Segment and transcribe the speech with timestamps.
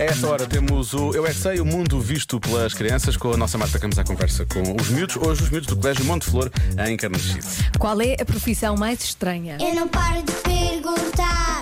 [0.00, 3.34] A esta hora temos o Eu é que Sei, o mundo visto pelas crianças, com
[3.34, 5.16] a nossa Marta Campos à conversa com os miúdos.
[5.16, 6.50] Hoje, os miúdos do Colégio Monte Flor,
[6.88, 7.40] em Carnaxide.
[7.78, 9.58] Qual é a profissão mais estranha?
[9.60, 11.60] Eu não paro de perguntar,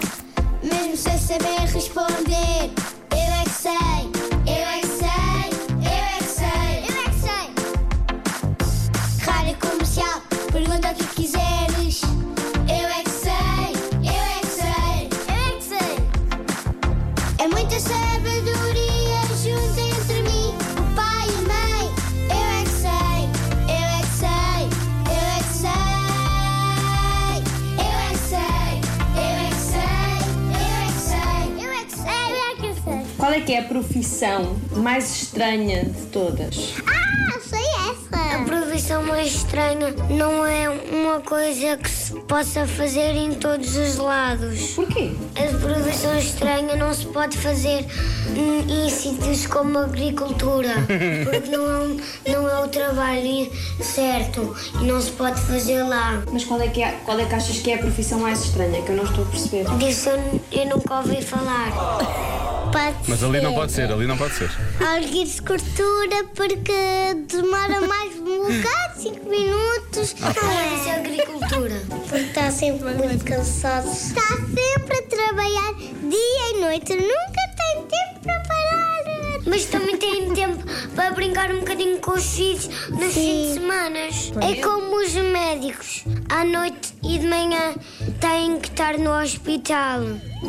[0.62, 2.70] mesmo sem saber responder.
[3.10, 4.17] Eu é que sei,
[33.38, 36.74] é que é a profissão mais estranha de todas?
[36.86, 38.36] Ah, sei essa.
[38.36, 43.96] A profissão mais estranha não é uma coisa que se possa fazer em todos os
[43.96, 44.72] lados.
[44.72, 45.12] Porquê?
[45.36, 47.84] A profissão estranha não se pode fazer
[48.36, 50.74] em, em sítios como a agricultura,
[51.30, 52.00] porque não é, um-
[52.32, 56.22] não é o trabalho certo e não se pode fazer lá.
[56.32, 58.82] Mas qual é, que é, qual é que achas que é a profissão mais estranha?
[58.82, 59.64] Que eu não estou a perceber.
[59.78, 62.37] Disso eu, eu nunca ouvi falar.
[62.72, 64.50] Pode Mas ali não pode ser, ali não pode ser.
[64.80, 70.14] Agricultura porque demora mais um bocado, 5 minutos.
[70.20, 71.82] Não é isso é agricultura.
[71.88, 73.88] Porque está sempre muito cansado.
[73.90, 78.88] Está sempre a trabalhar dia e noite, nunca tem tempo para parar.
[79.46, 80.62] Mas também tem tempo
[80.94, 83.98] para brincar um bocadinho com os filhos nos fins de semana.
[84.42, 86.04] É como os médicos.
[86.28, 87.74] À noite e de manhã
[88.20, 90.02] têm estar no hospital.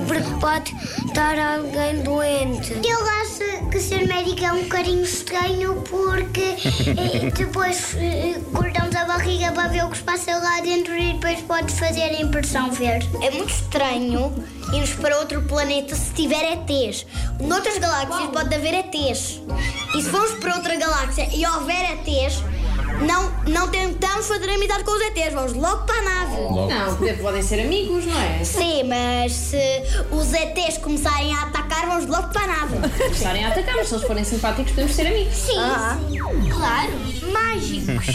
[0.07, 0.71] Porque pode
[1.07, 2.79] estar alguém doente.
[2.87, 9.05] Eu acho que ser médico é um bocadinho estranho porque eh, depois eh, cortamos a
[9.05, 12.69] barriga para ver o que se passa lá dentro e depois pode fazer a impressão
[12.69, 13.09] verde.
[13.23, 14.31] É muito estranho
[14.73, 17.07] irmos para outro planeta se tiver ETs.
[17.41, 19.41] Noutras galáxias pode haver ETs.
[19.95, 22.43] E se formos para outra galáxia e houver ETs,
[23.05, 26.35] não, não tentamos fazer amizade com os ETs, vamos logo para a nave.
[26.41, 28.43] Não, podem- ser amigos, não é?
[28.43, 29.57] Sim, mas se
[30.11, 32.75] os ETs começarem a atacar, vamos logo para a nave.
[33.11, 35.33] estarem a atacar, mas se eles forem simpáticos, podemos ser amigos.
[35.35, 36.49] Sim, sim.
[36.49, 36.91] Claro.
[37.31, 38.05] Mágicos.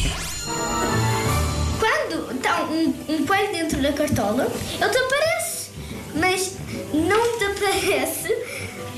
[1.81, 4.47] Quando está um, um coelho dentro da cartola,
[4.81, 5.55] ele te aparece.
[6.15, 6.53] Mas
[6.93, 8.37] não te aparece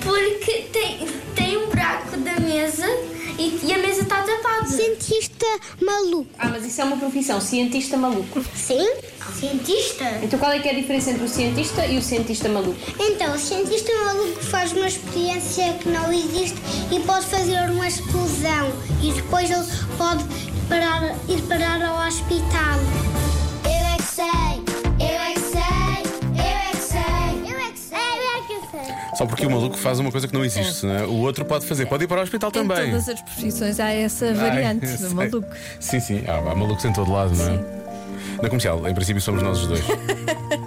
[0.02, 2.86] porque tem, tem um buraco da mesa
[3.38, 3.95] e, e a mesa
[4.36, 4.66] tapada.
[4.66, 5.46] Cientista
[5.80, 6.30] maluco.
[6.38, 8.42] Ah, mas isso é uma profissão, cientista maluco.
[8.54, 8.88] Sim?
[9.38, 10.04] Cientista?
[10.22, 12.78] Então qual é que é a diferença entre o cientista e o cientista maluco?
[12.98, 16.58] Então, o cientista maluco faz uma experiência que não existe
[16.90, 19.66] e pode fazer uma explosão e depois ele
[19.98, 20.24] pode
[20.68, 23.15] parar, ir parar ao hospital.
[29.16, 31.02] Só porque o maluco faz uma coisa que não existe, não é?
[31.04, 32.90] O outro pode fazer, pode ir para o hospital Em também.
[32.90, 35.48] todas as profissões há essa variante Ai, do maluco.
[35.80, 37.76] Sim, sim, há, há malucos em todo lado, não é?
[38.42, 39.80] Na comercial, em princípio somos nós os dois.